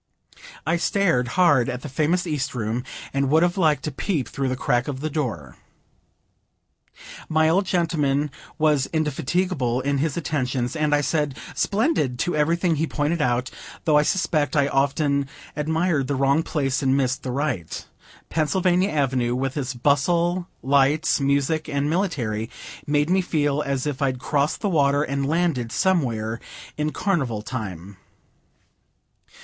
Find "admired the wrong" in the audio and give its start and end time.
15.55-16.41